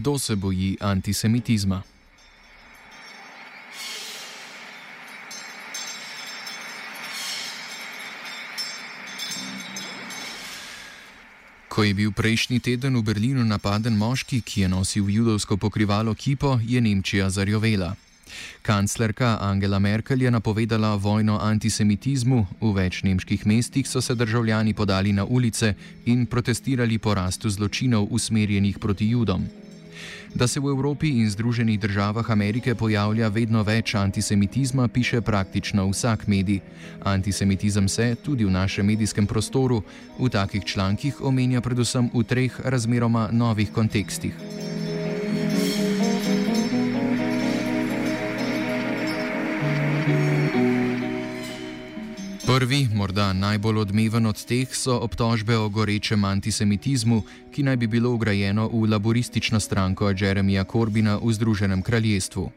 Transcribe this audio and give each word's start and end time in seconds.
kdo 0.00 0.18
se 0.18 0.36
boji 0.36 0.76
antisemitizma. 0.80 1.82
Ko 11.68 11.84
je 11.84 11.94
bil 11.94 12.12
prejšnji 12.12 12.60
teden 12.60 12.96
v 12.96 13.02
Berlinu 13.04 13.44
napaden 13.44 13.94
moški, 13.96 14.40
ki 14.40 14.64
je 14.64 14.68
nosil 14.68 15.04
judovsko 15.06 15.56
pokrivalo 15.56 16.14
kipo, 16.14 16.58
je 16.64 16.80
Nemčija 16.80 17.30
zarjovela. 17.30 17.94
Kanclerka 18.62 19.38
Angela 19.40 19.78
Merkel 19.78 20.22
je 20.22 20.30
napovedala 20.30 20.94
vojno 20.96 21.38
antisemitizmu, 21.42 22.46
v 22.60 22.72
več 22.72 23.02
nemških 23.02 23.46
mestih 23.46 23.88
so 23.88 24.00
se 24.00 24.14
državljani 24.14 24.74
podali 24.74 25.12
na 25.12 25.24
ulice 25.24 25.74
in 26.06 26.26
protestirali 26.26 26.98
po 26.98 27.14
rastu 27.14 27.50
zločinov 27.50 28.08
usmerjenih 28.10 28.78
proti 28.78 29.10
judom. 29.10 29.59
Da 30.34 30.46
se 30.46 30.60
v 30.60 30.70
Evropi 30.70 31.08
in 31.08 31.30
Združenih 31.30 31.80
državah 31.80 32.30
Amerike 32.30 32.74
pojavlja 32.74 33.28
vedno 33.28 33.62
več 33.62 33.94
antisemitizma, 33.94 34.88
piše 34.88 35.20
praktično 35.20 35.88
vsak 35.90 36.26
medij. 36.26 36.60
Antisemitizem 37.02 37.88
se 37.88 38.14
tudi 38.22 38.44
v 38.44 38.50
našem 38.50 38.86
medijskem 38.86 39.26
prostoru 39.26 39.82
v 40.18 40.28
takih 40.28 40.64
člankih 40.64 41.20
omenja 41.20 41.60
predvsem 41.60 42.10
v 42.14 42.24
treh 42.24 42.60
razmeroma 42.64 43.28
novih 43.32 43.72
kontekstih. 43.72 44.59
Prvi, 52.60 52.88
morda 52.94 53.32
najbolj 53.32 53.78
odmeven 53.78 54.26
od 54.26 54.44
teh, 54.44 54.68
so 54.76 54.98
obtožbe 55.00 55.56
o 55.56 55.68
gorečem 55.72 56.24
antisemitizmu, 56.28 57.22
ki 57.56 57.62
naj 57.64 57.76
bi 57.80 57.86
bilo 57.86 58.12
ugrajeno 58.12 58.68
v 58.68 58.84
laboristično 58.84 59.60
stranko 59.60 60.12
Jeremija 60.12 60.64
Corbina 60.68 61.16
v 61.16 61.32
Združenem 61.32 61.82
kraljestvu. 61.82 62.50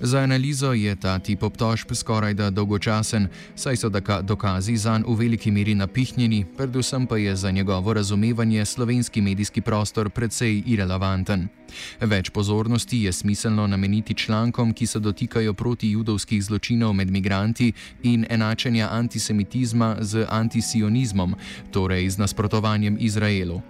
Za 0.00 0.18
analizo 0.18 0.72
je 0.72 0.96
ta 0.96 1.18
tip 1.18 1.42
obtožb 1.42 1.94
skoraj 1.94 2.34
da 2.34 2.50
dolgočasen, 2.50 3.28
saj 3.54 3.76
so 3.76 3.88
dokazi 4.22 4.76
zanj 4.76 5.04
v 5.08 5.14
veliki 5.14 5.50
meri 5.50 5.74
napihnjeni, 5.74 6.44
predvsem 6.56 7.06
pa 7.06 7.16
je 7.16 7.36
za 7.36 7.50
njegovo 7.50 7.92
razumevanje 7.92 8.64
slovenski 8.64 9.20
medijski 9.20 9.60
prostor 9.60 10.10
precej 10.10 10.62
irrelevanten. 10.66 11.48
Več 12.00 12.30
pozornosti 12.30 13.02
je 13.02 13.12
smiselno 13.12 13.66
nameniti 13.66 14.14
člankom, 14.14 14.72
ki 14.74 14.86
se 14.86 14.98
dotikajo 14.98 15.54
proti 15.54 15.90
judovskih 15.90 16.42
zločinov 16.44 16.92
med 16.92 17.10
migranti 17.10 17.72
in 18.02 18.26
enačenja 18.30 18.88
antisemitizma 18.92 19.96
z 20.00 20.26
antisionizmom, 20.28 21.34
torej 21.70 22.10
z 22.10 22.18
nasprotovanjem 22.18 22.96
Izraelu. 23.00 23.60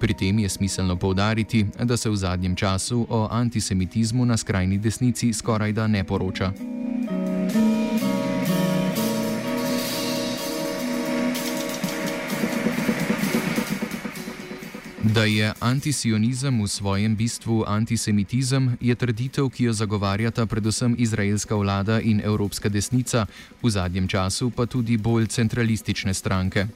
Pri 0.00 0.14
tem 0.14 0.38
je 0.38 0.48
smiselno 0.48 0.96
povdariti, 0.96 1.66
da 1.84 1.96
se 1.96 2.10
v 2.10 2.16
zadnjem 2.16 2.56
času 2.56 3.06
o 3.10 3.28
antisemitizmu 3.30 4.24
na 4.24 4.36
skrajni 4.36 4.78
desnici 4.78 5.32
skoraj 5.32 5.72
da 5.72 5.86
ne 5.86 6.04
poroča. 6.04 6.52
Da 15.14 15.24
je 15.24 15.52
antisionizem 15.60 16.62
v 16.62 16.68
svojem 16.68 17.16
bistvu 17.16 17.64
antisemitizem, 17.66 18.76
je 18.80 18.94
trditev, 18.94 19.48
ki 19.48 19.64
jo 19.64 19.72
zagovarjata 19.72 20.46
predvsem 20.46 20.94
izraelska 20.98 21.56
vlada 21.56 22.00
in 22.00 22.20
evropska 22.20 22.68
desnica, 22.68 23.26
v 23.62 23.70
zadnjem 23.70 24.08
času 24.08 24.50
pa 24.50 24.66
tudi 24.66 24.96
bolj 24.96 25.26
centralistične 25.26 26.14
stranke. 26.14 26.66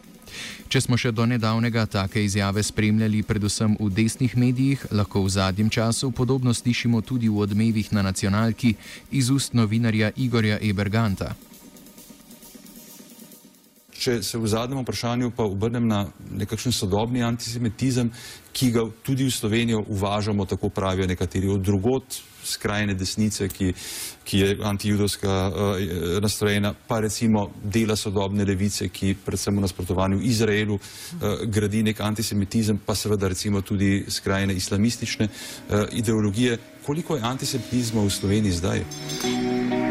Če 0.68 0.80
smo 0.80 0.96
še 0.96 1.12
do 1.12 1.26
nedavnega 1.26 1.86
take 1.86 2.24
izjave 2.24 2.62
spremljali 2.62 3.22
predvsem 3.22 3.76
v 3.80 3.90
desnih 3.92 4.36
medijih, 4.36 4.86
lahko 4.90 5.22
v 5.26 5.32
zadnjem 5.36 5.70
času 5.70 6.10
podobno 6.10 6.54
slišimo 6.54 7.00
tudi 7.00 7.28
v 7.28 7.44
odmevih 7.46 7.92
na 7.92 8.02
nacionalki 8.02 8.74
iz 9.10 9.30
ust 9.30 9.54
novinarja 9.54 10.12
Igorja 10.16 10.58
Eberganta. 10.62 11.34
Če 14.02 14.18
se 14.26 14.38
v 14.38 14.48
zadnjem 14.50 14.82
vprašanju 14.82 15.30
pa 15.36 15.44
obrnem 15.46 15.86
na 15.86 16.00
nekakšen 16.34 16.74
sodobni 16.74 17.22
antisemitizem, 17.22 18.10
ki 18.52 18.70
ga 18.74 18.82
tudi 19.06 19.28
v 19.28 19.30
Slovenijo 19.30 19.84
uvažamo, 19.94 20.46
tako 20.46 20.68
pravijo 20.74 21.06
nekateri 21.06 21.48
od 21.48 21.62
drugot, 21.62 22.18
skrajne 22.42 22.96
desnice, 22.98 23.46
ki, 23.48 23.70
ki 24.26 24.38
je 24.38 24.56
antijudovska 24.66 25.30
uh, 25.30 26.18
nastrojena, 26.18 26.74
pa 26.74 26.98
recimo 27.00 27.46
dela 27.62 27.96
sodobne 27.96 28.44
levice, 28.44 28.88
ki 28.88 29.14
predvsem 29.24 29.56
v 29.56 29.62
nasprotovanju 29.68 30.18
Izraelu 30.26 30.74
uh, 30.74 31.46
gradi 31.46 31.84
nek 31.86 32.00
antisemitizem, 32.02 32.82
pa 32.82 32.98
seveda 32.98 33.30
recimo 33.30 33.62
tudi 33.62 34.02
skrajne 34.08 34.58
islamistične 34.58 35.28
uh, 35.30 35.86
ideologije. 35.92 36.58
Koliko 36.82 37.16
je 37.16 37.22
antisemitizma 37.22 38.02
v 38.02 38.10
Sloveniji 38.10 38.58
zdaj? 38.58 39.81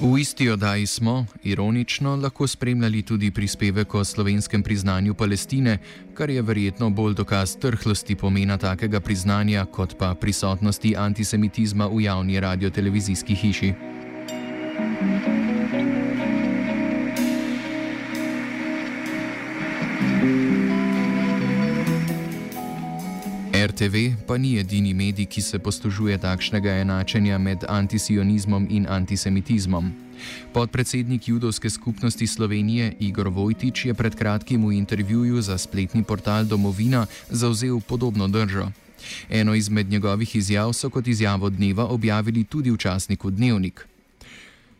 V 0.00 0.20
isti 0.20 0.48
oddaji 0.48 0.86
smo, 0.86 1.26
ironično, 1.42 2.16
lahko 2.16 2.46
spremljali 2.46 3.02
tudi 3.02 3.30
prispevek 3.30 3.94
o 3.94 4.04
slovenskem 4.04 4.62
priznanju 4.62 5.14
Palestine, 5.14 5.78
kar 6.14 6.30
je 6.30 6.42
verjetno 6.42 6.90
bolj 6.90 7.14
dokaz 7.14 7.56
trhlosti 7.56 8.16
pomena 8.16 8.56
takega 8.56 9.00
priznanja, 9.00 9.64
kot 9.64 9.98
pa 9.98 10.14
prisotnosti 10.14 10.96
antisemitizma 10.96 11.86
v 11.86 12.00
javni 12.00 12.40
radio-televizijski 12.40 13.34
hiši. 13.34 13.72
RTV 23.80 24.26
pa 24.28 24.36
ni 24.36 24.58
edini 24.60 24.92
medij, 24.94 25.24
ki 25.24 25.40
se 25.40 25.58
poslužuje 25.58 26.18
takšnega 26.20 26.84
enačenja 26.84 27.38
med 27.38 27.64
antisionizmom 27.64 28.66
in 28.68 28.84
antisemitizmom. 28.84 29.88
Podpredsednik 30.52 31.28
judovske 31.28 31.70
skupnosti 31.70 32.26
Slovenije 32.26 32.92
Igor 33.00 33.28
Vojtič 33.28 33.86
je 33.86 33.94
pred 33.94 34.14
kratkim 34.14 34.68
v 34.68 34.76
intervjuju 34.76 35.40
za 35.42 35.58
spletni 35.58 36.04
portal 36.04 36.44
Domovina 36.44 37.06
zauzel 37.30 37.80
podobno 37.80 38.28
držo. 38.28 38.68
Eno 39.30 39.54
izmed 39.54 39.88
njegovih 39.88 40.36
izjav 40.36 40.72
so 40.72 40.90
kot 40.90 41.08
izjavo 41.08 41.50
dneva 41.50 41.84
objavili 41.88 42.44
tudi 42.44 42.70
v 42.70 42.76
časniku 42.76 43.30
Dnevnik. 43.30 43.89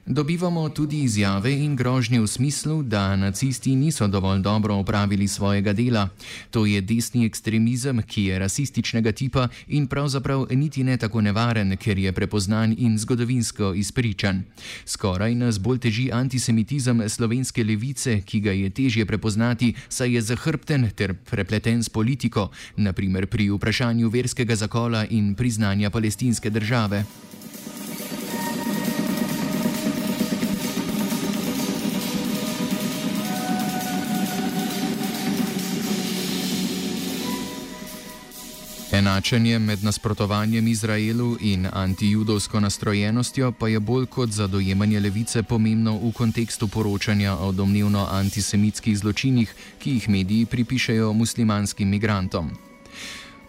Dobivamo 0.07 0.69
tudi 0.69 1.03
izjave 1.03 1.53
in 1.53 1.77
grožnje 1.77 2.21
v 2.21 2.27
smislu, 2.27 2.83
da 2.83 3.17
nacisti 3.17 3.77
niso 3.77 4.09
dovolj 4.09 4.41
dobro 4.41 4.75
opravili 4.75 5.29
svojega 5.29 5.73
dela. 5.73 6.09
To 6.51 6.67
je 6.67 6.81
desni 6.81 7.27
ekstremizem, 7.27 8.03
ki 8.03 8.25
je 8.25 8.39
rasističnega 8.39 9.13
tipa 9.13 9.49
in 9.69 9.87
pravzaprav 9.87 10.47
niti 10.51 10.85
ne 10.85 10.97
tako 10.97 11.21
nevaren, 11.21 11.77
ker 11.77 11.99
je 11.99 12.13
prepoznan 12.13 12.75
in 12.79 12.99
zgodovinsko 12.99 13.75
izpričan. 13.75 14.43
Skoraj 14.85 15.35
nas 15.35 15.61
bolj 15.61 15.79
teži 15.79 16.11
antisemitizem 16.13 17.09
slovenske 17.09 17.65
levice, 17.65 18.21
ki 18.21 18.41
ga 18.41 18.53
je 18.53 18.71
težje 18.71 19.07
prepoznati, 19.07 19.75
saj 19.89 20.15
je 20.15 20.23
zahrbten 20.23 20.91
ter 20.97 21.15
prepleten 21.15 21.85
s 21.85 21.89
politiko, 21.89 22.51
naprimer 22.77 23.27
pri 23.27 23.51
vprašanju 23.51 24.09
verskega 24.09 24.57
zakola 24.57 25.05
in 25.11 25.35
priznanja 25.35 25.91
palestinske 25.91 26.51
države. 26.51 27.05
Enačenje 39.11 39.59
med 39.59 39.85
nasprotovanjem 39.85 40.69
Izraelu 40.69 41.37
in 41.41 41.67
antijudovsko 41.73 42.61
nastrojenostjo 42.61 43.53
pa 43.53 43.69
je 43.69 43.81
bolj 43.81 44.07
kot 44.07 44.31
za 44.31 44.47
dojemanje 44.47 45.01
levice 45.01 45.43
pomembno 45.43 45.97
v 45.99 46.13
kontekstu 46.13 46.69
poročanja 46.69 47.35
o 47.35 47.53
domnevno 47.53 48.07
antisemitskih 48.11 48.99
zločinih, 48.99 49.55
ki 49.79 49.91
jih 49.91 50.09
mediji 50.09 50.47
pripišajo 50.47 51.13
muslimanskim 51.13 51.89
migrantom. 51.89 52.51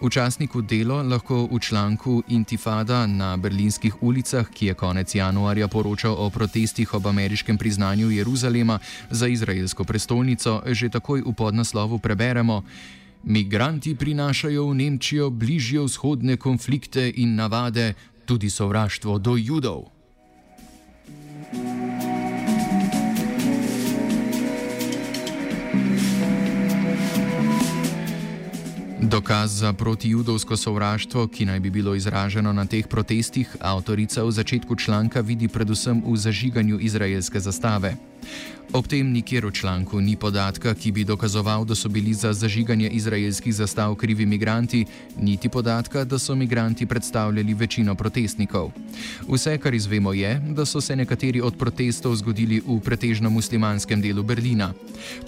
V 0.02 0.10
časniku 0.10 0.62
Delo 0.62 1.04
lahko 1.04 1.46
v 1.52 1.60
članku 1.60 2.24
Intifada 2.28 3.06
na 3.07 3.38
berlinskih 3.38 4.02
ulicah, 4.04 4.50
ki 4.50 4.66
je 4.66 4.74
konec 4.74 5.16
januarja 5.16 5.68
poročal 5.68 6.16
o 6.18 6.30
protestih 6.30 6.94
ob 6.94 7.07
ameriškem 7.07 7.57
priznanju 7.57 8.10
Jeruzalema 8.12 8.80
za 9.10 9.28
izraelsko 9.28 9.84
prestolnico, 9.84 10.64
že 10.66 10.90
takoj 10.90 11.22
v 11.22 11.34
podnaslovu 11.34 12.00
preberemo. 12.00 12.64
Migranti 13.23 13.95
prinašajo 13.95 14.65
v 14.65 14.75
Nemčijo 14.75 15.29
bližje 15.29 15.81
vzhodne 15.85 16.38
konflikte 16.38 17.06
in 17.15 17.35
navade, 17.35 17.94
tudi 18.25 18.50
sovraštvo 18.50 19.19
do 19.19 19.38
judov. 19.38 19.94
Dokaz 29.01 29.51
za 29.59 29.73
protijudovsko 29.73 30.57
sovraštvo, 30.57 31.27
ki 31.27 31.45
naj 31.45 31.59
bi 31.59 31.69
bilo 31.69 31.95
izraženo 31.95 32.53
na 32.53 32.65
teh 32.65 32.88
protestih, 32.88 33.57
avtorica 33.59 34.23
v 34.23 34.31
začetku 34.31 34.75
članka 34.75 35.21
vidi 35.21 35.47
predvsem 35.47 36.01
v 36.06 36.18
zažiganju 36.18 36.79
izraelske 36.79 37.39
zastave. 37.39 37.95
Ob 38.71 38.88
tem 38.88 39.12
nikjer 39.12 39.45
v 39.45 39.51
članku 39.51 40.00
ni 40.00 40.15
podatka, 40.15 40.71
ki 40.71 40.91
bi 40.95 41.03
dokazoval, 41.03 41.65
da 41.68 41.75
so 41.75 41.89
bili 41.91 42.13
za 42.13 42.31
zažiganje 42.33 42.88
izraelskih 42.88 43.53
zastav 43.53 43.95
krivi 43.95 44.25
migranti, 44.25 44.85
niti 45.19 45.50
podatka, 45.50 46.03
da 46.03 46.19
so 46.19 46.35
migranti 46.35 46.85
predstavljali 46.85 47.53
večino 47.53 47.95
protestnikov. 47.95 48.71
Vse, 49.27 49.57
kar 49.57 49.73
izvemo, 49.73 50.13
je, 50.13 50.39
da 50.56 50.65
so 50.65 50.81
se 50.81 50.95
nekateri 50.95 51.41
od 51.41 51.57
protestov 51.59 52.15
zgodili 52.15 52.62
v 52.68 52.79
pretežno 52.79 53.29
muslimanskem 53.29 54.01
delu 54.01 54.23
Berlina. 54.23 54.71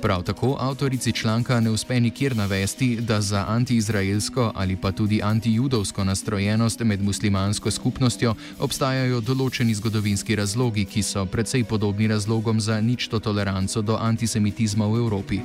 Prav 0.01 0.23
tako 0.23 0.55
avtorici 0.59 1.11
članka 1.11 1.59
ne 1.59 1.71
uspe 1.71 1.99
nikjer 1.99 2.35
navesti, 2.35 2.95
da 3.01 3.21
za 3.21 3.45
antiizraelsko 3.47 4.51
ali 4.55 4.75
pa 4.75 4.91
tudi 4.91 5.21
antijudovsko 5.23 6.03
nastrojenost 6.03 6.79
med 6.79 7.03
muslimansko 7.03 7.71
skupnostjo 7.71 8.35
obstajajo 8.59 9.19
določeni 9.21 9.75
zgodovinski 9.75 10.35
razlogi, 10.35 10.85
ki 10.85 11.03
so 11.03 11.25
precej 11.25 11.63
podobni 11.63 12.07
razlogom 12.07 12.59
za 12.59 12.79
nič 12.83 13.07
totalno 13.07 13.23
toleranco 13.33 13.81
do 13.81 13.97
antisemitizma 13.97 14.85
v 14.85 14.93
Evropi. 15.01 15.39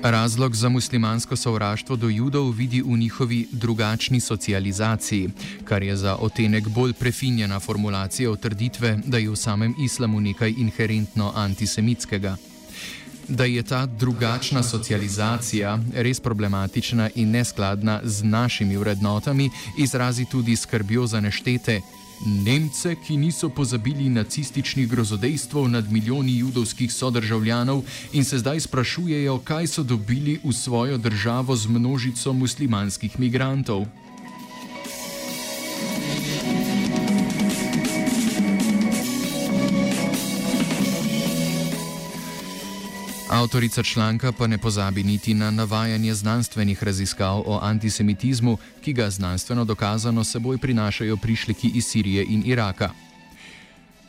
Razlog 0.00 0.56
za 0.56 0.68
muslimansko 0.68 1.36
sovraštvo 1.36 1.96
do 1.96 2.08
judov 2.08 2.50
vidi 2.50 2.82
v 2.82 2.96
njihovi 2.96 3.46
drugačni 3.52 4.20
socializaciji, 4.20 5.30
kar 5.64 5.82
je 5.82 5.96
za 5.96 6.16
otenek 6.16 6.68
bolj 6.68 6.92
prefinjena 6.92 7.60
formulacija 7.60 8.32
trditve, 8.36 8.98
da 9.06 9.18
je 9.20 9.30
v 9.30 9.36
samem 9.36 9.74
islamu 9.78 10.20
nekaj 10.20 10.54
inherentno 10.58 11.32
antisemitskega 11.36 12.36
da 13.30 13.44
je 13.44 13.62
ta 13.62 13.86
drugačna 13.86 14.62
socializacija 14.62 15.78
res 15.94 16.20
problematična 16.20 17.10
in 17.14 17.30
neskladna 17.30 18.00
z 18.04 18.24
našimi 18.24 18.76
vrednotami, 18.76 19.50
izrazi 19.78 20.26
tudi 20.30 20.56
skrbjo 20.56 21.06
za 21.06 21.20
neštete. 21.20 21.80
Nemce, 22.26 22.96
ki 23.06 23.16
niso 23.16 23.48
pozabili 23.48 24.08
nacističnih 24.08 24.88
grozodejstvov 24.88 25.68
nad 25.68 25.92
milijoni 25.92 26.38
judovskih 26.38 26.92
sodržavljanov 26.92 27.82
in 28.12 28.24
se 28.24 28.38
zdaj 28.38 28.60
sprašujejo, 28.60 29.38
kaj 29.38 29.66
so 29.66 29.82
dobili 29.82 30.40
v 30.44 30.52
svojo 30.52 30.98
državo 30.98 31.56
z 31.56 31.68
množico 31.68 32.32
muslimanskih 32.32 33.20
migrantov. 33.20 33.86
Avtorica 43.40 43.82
članka 43.82 44.32
pa 44.32 44.46
ne 44.46 44.58
pozabi 44.58 45.02
niti 45.02 45.34
na 45.34 45.50
navajanje 45.50 46.14
znanstvenih 46.14 46.84
raziskav 46.84 47.42
o 47.46 47.58
antisemitizmu, 47.62 48.58
ki 48.84 48.92
ga 48.92 49.10
znanstveno 49.10 49.64
dokazano 49.64 50.24
seboj 50.24 50.58
prinašajo 50.58 51.16
prišleki 51.16 51.70
iz 51.74 51.84
Sirije 51.84 52.26
in 52.28 52.42
Iraka. 52.46 52.90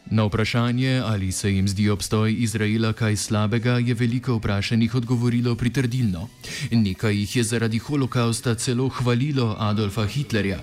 Na 0.06 0.24
vprašanje, 0.24 1.02
ali 1.06 1.32
se 1.32 1.54
jim 1.54 1.68
zdi 1.68 1.90
obstoj 1.90 2.36
Izraela 2.40 2.94
kaj 2.94 3.16
slabega, 3.16 3.72
je 3.72 3.94
veliko 3.94 4.36
vprašanih 4.36 4.96
odgovorilo 4.96 5.56
pritrdilno. 5.56 6.28
Nekaj 6.72 7.16
jih 7.16 7.36
je 7.36 7.44
zaradi 7.44 7.78
holokausta 7.80 8.56
celo 8.56 8.90
hvalilo 8.90 9.56
Adolfa 9.60 10.06
Hitlerja. 10.06 10.60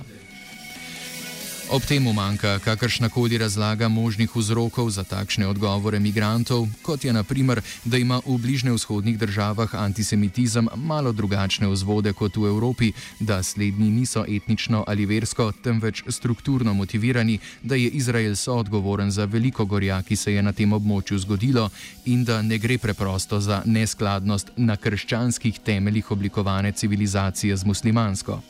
Ob 1.68 1.84
tem 1.84 2.02
manjka 2.02 2.58
kakršna 2.58 3.08
koli 3.08 3.38
razlaga 3.38 3.88
možnih 3.88 4.36
vzrokov 4.36 4.88
za 4.90 5.04
takšne 5.04 5.44
odgovore 5.46 6.00
migrantov, 6.00 6.64
kot 6.82 7.04
je 7.04 7.12
naprimer, 7.12 7.60
da 7.84 8.00
ima 8.00 8.20
v 8.24 8.38
bližnje 8.40 8.72
vzhodnih 8.72 9.18
državah 9.18 9.74
antisemitizem 9.74 10.68
malo 10.74 11.12
drugačne 11.12 11.68
vzvode 11.68 12.12
kot 12.12 12.36
v 12.36 12.48
Evropi, 12.48 12.92
da 13.20 13.42
slednji 13.42 13.90
niso 13.90 14.24
etnično 14.28 14.84
ali 14.88 15.04
versko, 15.06 15.52
temveč 15.52 16.02
strukturno 16.08 16.74
motivirani, 16.74 17.38
da 17.62 17.74
je 17.74 17.88
Izrael 17.88 18.36
soodgovoren 18.36 19.10
za 19.10 19.24
veliko 19.24 19.64
gorja, 19.64 20.02
ki 20.02 20.16
se 20.16 20.32
je 20.32 20.42
na 20.42 20.52
tem 20.52 20.72
območju 20.72 21.18
zgodilo 21.18 21.68
in 22.06 22.24
da 22.24 22.40
ne 22.42 22.58
gre 22.58 22.78
preprosto 22.78 23.40
za 23.40 23.60
neskladnost 23.66 24.56
na 24.56 24.76
krščanskih 24.76 25.60
temeljih 25.60 26.10
oblikovane 26.10 26.72
civilizacije 26.72 27.56
z 27.56 27.64
muslimansko. 27.64 28.40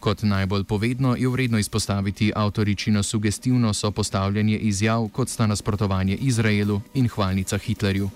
Kot 0.00 0.22
najbolj 0.22 0.64
povedno 0.64 1.16
je 1.16 1.28
vredno 1.28 1.58
izpostaviti 1.58 2.32
avtoričino 2.36 3.02
sugestivno 3.02 3.74
sopostavljanje 3.74 4.56
izjav, 4.56 5.08
kot 5.08 5.28
sta 5.28 5.46
nasprotovanje 5.46 6.14
Izraelu 6.14 6.80
in 6.94 7.08
hvalnica 7.08 7.58
Hitlerju. 7.58 8.10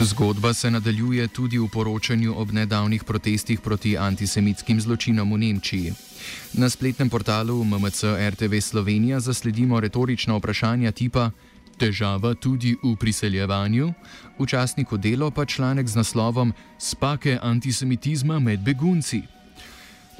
Zgodba 0.00 0.54
se 0.54 0.70
nadaljuje 0.70 1.28
tudi 1.28 1.58
v 1.58 1.68
poročanju 1.68 2.34
ob 2.36 2.52
nedavnih 2.52 3.04
protestih 3.04 3.60
proti 3.60 3.98
antisemitskim 3.98 4.80
zločinom 4.80 5.32
v 5.32 5.38
Nemčiji. 5.38 6.05
Na 6.52 6.68
spletnem 6.68 7.10
portalu 7.10 7.64
MMC 7.64 8.02
RTV 8.30 8.60
Slovenija 8.60 9.20
zasledimo 9.20 9.80
retorična 9.80 10.36
vprašanja 10.36 10.92
tipa: 10.92 11.30
Težava 11.78 12.34
tudi 12.34 12.76
v 12.82 12.96
priseljevanju? 12.96 13.92
V 14.38 14.46
časniku 14.46 14.96
Delo 14.96 15.30
pa 15.30 15.44
članek 15.44 15.88
z 15.88 15.96
naslovom 15.96 16.52
Spake 16.78 17.38
antisemitizma 17.42 18.38
med 18.38 18.60
begunci. 18.60 19.22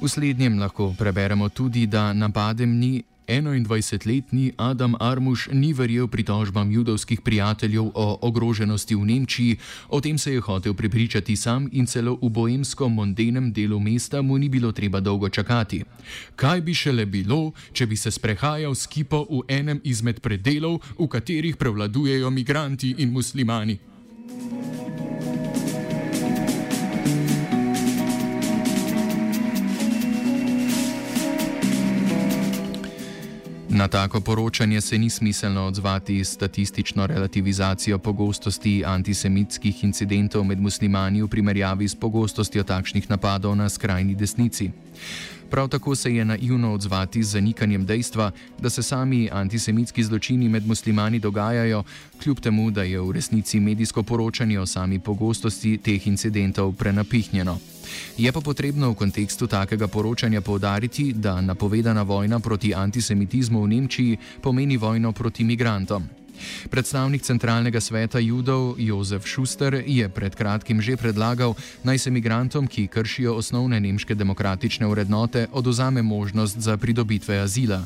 V 0.01 0.09
slednjem 0.09 0.59
lahko 0.59 0.93
preberemo 0.97 1.49
tudi, 1.49 1.87
da 1.87 2.13
napadem 2.13 2.77
ni 2.79 3.03
21-letni 3.27 4.53
Adam 4.57 4.95
Armuš 4.99 5.47
ni 5.51 5.73
verjel 5.73 6.07
pritožbam 6.07 6.71
judovskih 6.71 7.21
prijateljev 7.21 7.83
o 7.93 8.19
ogroženosti 8.21 8.95
v 8.95 9.05
Nemčiji, 9.05 9.57
o 9.89 10.01
tem 10.01 10.17
se 10.17 10.33
je 10.33 10.41
hotel 10.41 10.73
prepričati 10.73 11.35
sam 11.35 11.69
in 11.71 11.85
celo 11.85 12.17
v 12.21 12.29
bojemsko-mondenem 12.29 13.51
delu 13.53 13.79
mesta 13.79 14.21
mu 14.21 14.37
ni 14.37 14.49
bilo 14.49 14.71
treba 14.71 14.99
dolgo 14.99 15.29
čakati. 15.29 15.83
Kaj 16.35 16.61
bi 16.61 16.73
šele 16.73 17.05
bilo, 17.05 17.51
če 17.73 17.85
bi 17.87 17.97
se 17.97 18.11
sprehajal 18.11 18.75
s 18.75 18.87
kipo 18.87 19.27
v 19.29 19.43
enem 19.47 19.81
izmed 19.83 20.19
predelov, 20.19 20.79
v 20.99 21.07
katerih 21.07 21.57
prevladujejo 21.57 22.29
migranti 22.29 22.95
in 22.97 23.11
muslimani? 23.11 23.96
Na 33.77 33.87
tako 33.87 34.21
poročanje 34.21 34.81
se 34.81 34.97
ni 34.97 35.09
smiselno 35.09 35.65
odzvati 35.65 36.25
s 36.25 36.33
statistično 36.33 37.07
relativizacijo 37.07 37.97
pogostosti 37.99 38.83
antisemitskih 38.85 39.83
incidentov 39.83 40.43
med 40.43 40.59
muslimani 40.59 41.21
v 41.21 41.27
primerjavi 41.27 41.87
s 41.87 41.95
pogostostjo 41.95 42.63
takšnih 42.63 43.09
napadov 43.09 43.55
na 43.55 43.69
skrajni 43.69 44.15
desnici. 44.15 44.71
Prav 45.49 45.67
tako 45.67 45.95
se 45.95 46.15
je 46.15 46.25
naivno 46.25 46.73
odzvati 46.73 47.23
z 47.23 47.31
zanikanjem 47.31 47.85
dejstva, 47.85 48.31
da 48.59 48.69
se 48.69 48.83
sami 48.83 49.29
antisemitski 49.31 50.03
zločini 50.03 50.49
med 50.49 50.67
muslimani 50.67 51.19
dogajajo, 51.19 51.83
kljub 52.23 52.39
temu, 52.39 52.71
da 52.71 52.83
je 52.83 53.01
v 53.01 53.11
resnici 53.11 53.59
medijsko 53.59 54.03
poročanje 54.03 54.59
o 54.59 54.65
sami 54.65 54.99
pogostosti 54.99 55.77
teh 55.77 56.07
incidentov 56.07 56.73
prenapihnjeno. 56.73 57.57
Je 58.17 58.31
pa 58.31 58.41
potrebno 58.41 58.91
v 58.91 58.95
kontekstu 58.95 59.47
takega 59.47 59.87
poročanja 59.87 60.41
povdariti, 60.41 61.13
da 61.13 61.41
napovedana 61.41 62.01
vojna 62.01 62.39
proti 62.39 62.75
antisemitizmu 62.75 63.63
v 63.63 63.67
Nemčiji 63.67 64.17
pomeni 64.41 64.77
vojno 64.77 65.11
proti 65.11 65.43
migrantom. 65.43 66.03
Predstavnik 66.69 67.21
centralnega 67.21 67.81
sveta 67.81 68.19
judov 68.19 68.75
Jozef 68.77 69.27
Schuster 69.27 69.83
je 69.85 70.09
pred 70.09 70.35
kratkim 70.35 70.81
že 70.81 70.97
predlagal, 70.97 71.55
naj 71.83 71.97
se 71.97 72.11
migrantom, 72.11 72.67
ki 72.67 72.87
kršijo 72.87 73.35
osnovne 73.35 73.79
nemške 73.79 74.15
demokratične 74.15 74.87
vrednote, 74.87 75.47
oduzame 75.51 76.01
možnost 76.01 76.57
za 76.57 76.77
pridobitve 76.77 77.39
azila. 77.39 77.83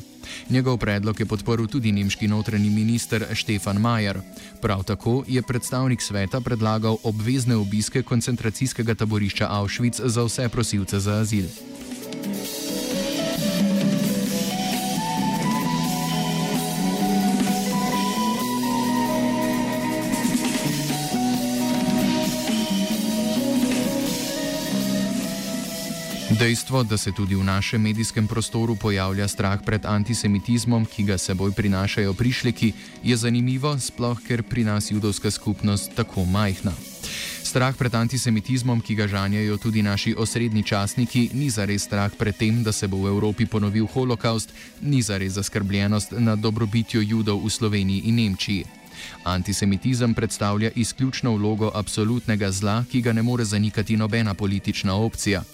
Njegov 0.50 0.78
predlog 0.78 1.20
je 1.20 1.26
podporil 1.26 1.66
tudi 1.66 1.92
nemški 1.92 2.28
notranji 2.28 2.70
minister 2.70 3.26
Štefan 3.32 3.80
Majer. 3.80 4.20
Prav 4.60 4.84
tako 4.84 5.24
je 5.28 5.42
predstavnik 5.42 6.02
sveta 6.02 6.40
predlagal 6.40 6.96
obvezne 7.02 7.56
obiske 7.56 8.02
koncentracijskega 8.02 8.94
taborišča 8.94 9.48
Auschwitz 9.50 10.00
za 10.04 10.24
vse 10.24 10.48
prosilce 10.48 11.00
za 11.00 11.12
azil. 11.20 11.46
Dejstvo, 26.42 26.82
da 26.82 26.96
se 26.98 27.12
tudi 27.12 27.38
v 27.38 27.44
našem 27.44 27.82
medijskem 27.82 28.26
prostoru 28.26 28.74
pojavlja 28.74 29.28
strah 29.28 29.62
pred 29.62 29.86
antisemitizmom, 29.86 30.82
ki 30.90 31.02
ga 31.06 31.14
seboj 31.18 31.52
prinašajo 31.54 32.14
prišleki, 32.18 32.72
je 33.02 33.16
zanimivo, 33.16 33.78
sploh 33.78 34.18
ker 34.26 34.42
pri 34.42 34.64
nas 34.66 34.90
judovska 34.90 35.30
skupnost 35.30 35.94
tako 35.94 36.24
majhna. 36.24 36.74
Strah 37.46 37.78
pred 37.78 37.94
antisemitizmom, 37.94 38.82
ki 38.82 38.94
ga 38.94 39.06
žanjajo 39.06 39.56
tudi 39.56 39.86
naši 39.86 40.16
osrednji 40.18 40.66
časniki, 40.66 41.30
ni 41.32 41.46
zares 41.46 41.86
strah 41.86 42.10
pred 42.18 42.34
tem, 42.34 42.62
da 42.66 42.72
se 42.72 42.90
bo 42.90 43.06
v 43.06 43.14
Evropi 43.14 43.46
ponovil 43.46 43.86
holokaust, 43.86 44.50
ni 44.82 44.98
zares 45.02 45.38
zaskrbljenost 45.38 46.18
nad 46.18 46.42
dobrobitjo 46.42 47.06
judov 47.06 47.46
v 47.46 47.54
Sloveniji 47.54 48.10
in 48.10 48.18
Nemčiji. 48.18 48.66
Antisemitizem 49.24 50.14
predstavlja 50.14 50.74
izključno 50.74 51.38
vlogo 51.38 51.70
absolutnega 51.74 52.50
zla, 52.50 52.82
ki 52.90 53.00
ga 53.00 53.12
ne 53.12 53.22
more 53.22 53.44
zanikati 53.44 53.96
nobena 53.96 54.34
politična 54.34 54.98
opcija. 54.98 55.46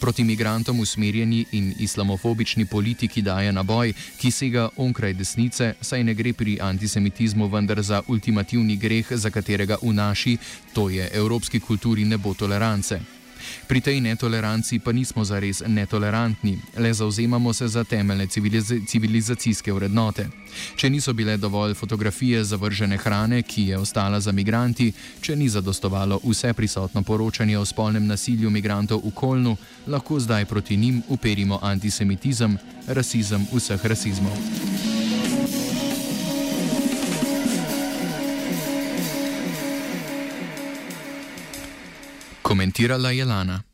Proti 0.00 0.24
migrantom 0.24 0.80
usmerjeni 0.80 1.44
in 1.52 1.74
islamofobični 1.78 2.66
politiki 2.66 3.22
daje 3.22 3.52
naboj, 3.52 3.92
ki 4.20 4.30
sega 4.30 4.68
onkraj 4.76 5.12
desnice, 5.12 5.74
saj 5.80 6.04
ne 6.04 6.14
gre 6.14 6.32
pri 6.32 6.58
antisemitizmu 6.62 7.48
vendar 7.48 7.82
za 7.82 8.02
ultimativni 8.08 8.76
greh, 8.76 9.06
za 9.10 9.30
katerega 9.30 9.78
v 9.82 9.92
naši, 9.92 10.38
to 10.72 10.88
je 10.90 11.10
evropski 11.12 11.60
kulturi, 11.60 12.04
ne 12.04 12.18
bo 12.18 12.34
tolerance. 12.34 13.17
Pri 13.66 13.80
tej 13.80 14.00
netoleranci 14.00 14.78
pa 14.78 14.92
nismo 14.92 15.24
zares 15.24 15.62
netolerantni, 15.66 16.58
le 16.76 16.92
zauzemamo 16.94 17.52
se 17.52 17.68
za 17.68 17.84
temeljne 17.84 18.26
civiliz 18.26 18.72
civilizacijske 18.86 19.72
vrednote. 19.72 20.28
Če 20.76 20.90
niso 20.90 21.12
bile 21.12 21.36
dovolj 21.36 21.74
fotografije 21.74 22.44
zavržene 22.44 22.96
hrane, 22.96 23.42
ki 23.42 23.62
je 23.62 23.78
ostala 23.78 24.20
za 24.20 24.32
migranti, 24.32 24.92
če 25.20 25.36
ni 25.36 25.48
zadostovalo 25.48 26.20
vse 26.24 26.52
prisotno 26.52 27.02
poročanje 27.02 27.58
o 27.58 27.64
spolnem 27.64 28.06
nasilju 28.06 28.50
migrantov 28.50 29.02
v 29.04 29.14
Kolnu, 29.14 29.56
lahko 29.86 30.20
zdaj 30.20 30.44
proti 30.44 30.76
njim 30.76 31.02
uperimo 31.08 31.58
antisemitizem, 31.62 32.58
rasizem 32.86 33.46
vseh 33.52 33.84
rasizmov. 33.84 34.97
mentira 42.58 42.98
la 42.98 43.12
Yelana. 43.12 43.64